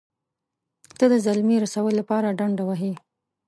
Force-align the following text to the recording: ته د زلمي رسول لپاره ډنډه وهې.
ته 0.97 1.05
د 1.11 1.15
زلمي 1.25 1.55
رسول 1.63 1.93
لپاره 1.99 2.35
ډنډه 2.37 2.63
وهې. 2.65 2.93